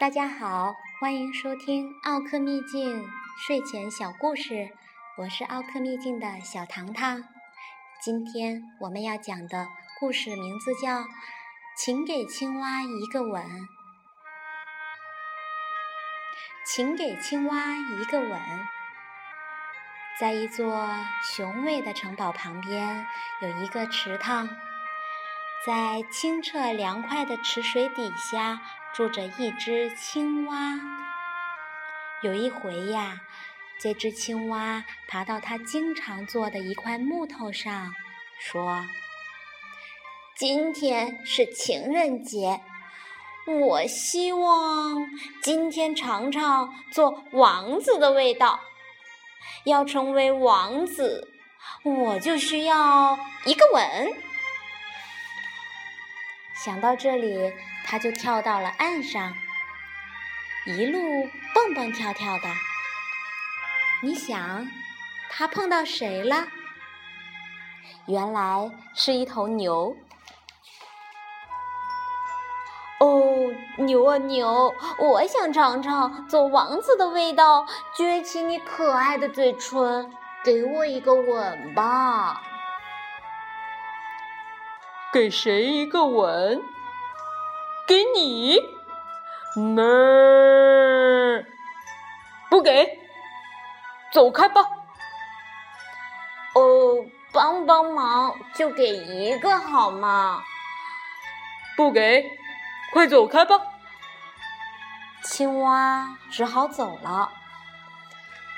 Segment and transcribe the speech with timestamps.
[0.00, 4.70] 大家好，欢迎收听奥克秘境睡前小故事，
[5.18, 7.22] 我是奥克秘境的小糖糖。
[8.00, 9.68] 今天我们要讲的
[9.98, 11.02] 故事名字叫
[11.76, 13.44] 《请给青蛙一个吻》。
[16.64, 18.40] 请给青蛙一个吻。
[20.18, 20.88] 在一座
[21.22, 23.06] 雄伟的城堡旁边，
[23.42, 24.48] 有一个池塘，
[25.66, 28.60] 在清澈凉快的池水底下。
[28.92, 30.80] 住着一只青蛙。
[32.22, 33.20] 有一回呀，
[33.78, 37.94] 这只青蛙爬到它经常坐的一块木头上，
[38.40, 38.84] 说
[40.36, 42.60] ：“今天是情人节，
[43.46, 45.08] 我希望
[45.40, 48.58] 今天尝尝做王子的味道。
[49.64, 51.32] 要成为王子，
[51.84, 54.12] 我就需要一个吻。”
[56.64, 57.52] 想到这里。
[57.82, 59.34] 他就跳到了岸上，
[60.64, 62.48] 一路蹦蹦跳跳的。
[64.02, 64.68] 你想，
[65.28, 66.46] 他碰到谁了？
[68.06, 69.96] 原来是一头牛。
[73.00, 77.66] 哦，牛啊牛，我想尝尝做王子的味道，
[77.96, 82.40] 撅起你可爱的嘴唇，给我一个吻吧。
[85.12, 86.62] 给谁一个吻？
[87.84, 88.60] 给你，
[89.74, 91.42] 那
[92.48, 92.96] 不给，
[94.12, 94.62] 走开吧。
[96.54, 100.44] 哦，帮帮忙，就给一个好吗？
[101.76, 102.30] 不给，
[102.92, 103.60] 快走开吧。
[105.24, 107.32] 青蛙只好走了。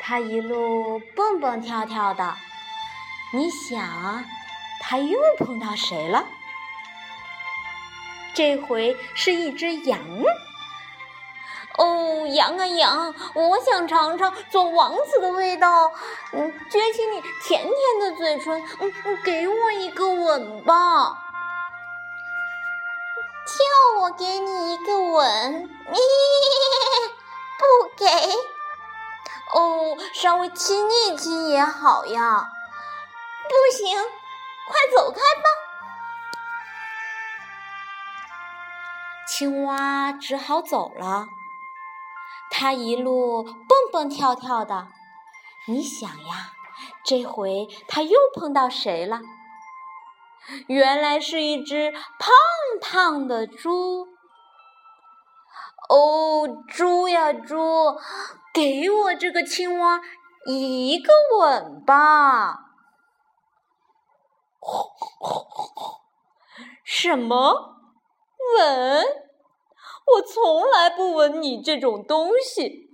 [0.01, 2.35] 它一路蹦蹦跳跳的，
[3.33, 4.23] 你想，
[4.81, 6.27] 它又碰到谁了？
[8.35, 9.99] 这回是一只羊。
[11.79, 15.91] 哦，羊啊羊，我想尝尝做王子的味道。
[16.33, 21.19] 嗯，撅起你甜甜的嘴唇，嗯嗯，给我一个吻吧。
[23.47, 25.99] 叫我给你一个吻，你
[27.59, 28.07] 不给。
[29.55, 32.53] 哦，稍微亲一亲也好呀。
[33.49, 33.97] 不行，
[34.69, 35.49] 快走开吧。
[39.43, 41.27] 青蛙只好走了，
[42.49, 43.57] 它一路蹦
[43.91, 44.87] 蹦跳跳的。
[45.67, 46.53] 你想呀，
[47.05, 49.21] 这回它又碰到谁了？
[50.69, 52.31] 原来是一只胖
[52.81, 54.07] 胖的猪。
[55.89, 57.99] 哦，猪呀猪，
[58.55, 60.01] 给我这个青蛙
[60.47, 62.61] 一个吻吧！
[66.87, 67.81] 什么？
[68.61, 69.22] 吻？
[70.15, 72.91] 我从来不闻你这种东西。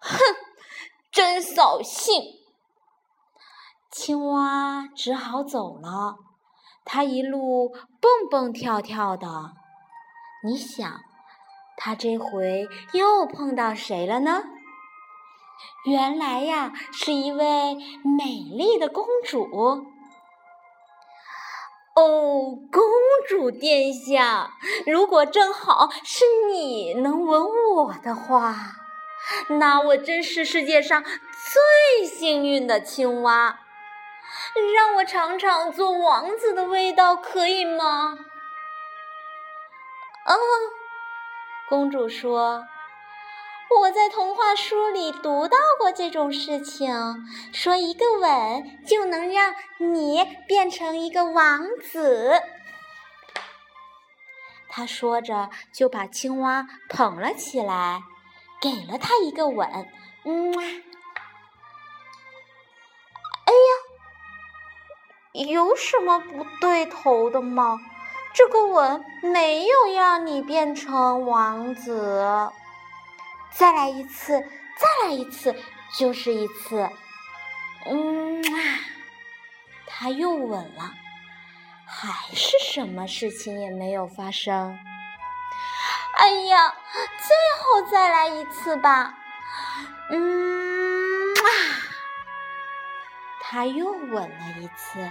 [0.00, 0.18] 哼，
[1.10, 2.38] 真扫兴！
[3.90, 6.16] 青蛙只好走了。
[6.84, 7.70] 它一路
[8.00, 9.52] 蹦蹦跳跳的。
[10.44, 11.00] 你想，
[11.76, 14.44] 它这回又碰到谁了呢？
[15.84, 17.74] 原来呀，是一位
[18.04, 19.42] 美丽的公主。
[21.96, 22.04] 哦，
[22.70, 22.82] 公
[23.28, 24.52] 主殿下，
[24.86, 27.42] 如果正好是你能吻
[27.74, 28.54] 我的话，
[29.58, 33.60] 那我真是世界上最幸运的青蛙。
[34.74, 38.16] 让我尝尝做王子的味道，可以吗？
[40.24, 40.36] 嗯，
[41.68, 42.64] 公主说。
[43.82, 46.90] 我在童话书里读到过这种事情，
[47.52, 52.40] 说一个吻就能让你变成一个王子。
[54.78, 58.04] 他说着，就把青蛙捧了起来，
[58.62, 59.68] 给了他一个吻。
[60.22, 60.56] 嗯，
[63.44, 63.52] 哎
[65.34, 67.80] 呀，有什么不对头的吗？
[68.32, 72.52] 这个吻没有让你变成王子。
[73.50, 75.56] 再来一次，再来一次，
[75.98, 76.88] 就是一次。
[77.84, 78.44] 嗯，
[79.88, 80.94] 他又吻了，
[81.88, 84.78] 还是什么事情也没有发生。
[86.18, 89.14] 哎呀，最后再来一次吧。
[90.10, 91.34] 嗯，
[93.40, 95.10] 他又吻了一次。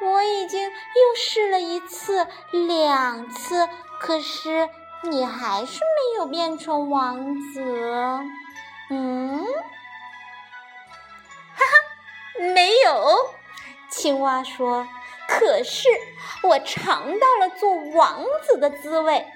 [0.00, 3.68] 我已经又试了一次、两次，
[4.00, 4.70] 可是。
[5.02, 7.62] 你还是没有变成王子，
[8.90, 9.44] 嗯？
[11.54, 13.34] 哈哈，没有。
[13.88, 14.86] 青蛙说
[15.28, 15.88] ：“可是
[16.42, 19.26] 我尝到了做王子的滋味，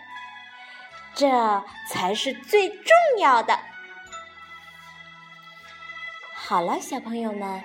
[1.15, 2.87] 这才是最重
[3.19, 3.59] 要的。
[6.35, 7.63] 好了，小朋友们，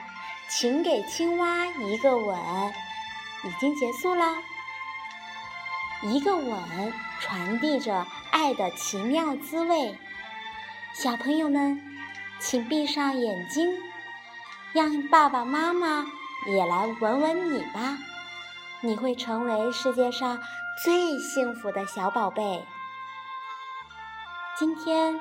[0.49, 2.37] 请给青蛙一个吻，
[3.43, 4.35] 已经结束了。
[6.03, 9.97] 一个吻传递着爱的奇妙滋味。
[10.93, 11.81] 小朋友们，
[12.39, 13.75] 请闭上眼睛，
[14.71, 16.05] 让爸爸妈妈
[16.45, 17.97] 也来闻闻你吧。
[18.81, 20.39] 你会成为世界上
[20.83, 22.65] 最幸福的小宝贝。
[24.57, 25.19] 今天，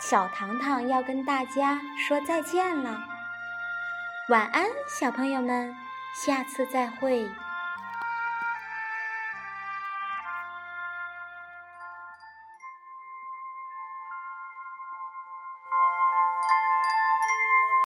[0.00, 3.04] 小糖糖要跟大家说再见了。
[4.28, 5.76] 晚安，小朋友们，
[6.24, 7.28] 下次再会。